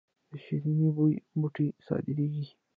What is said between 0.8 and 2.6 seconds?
بویې بوټی صادریږي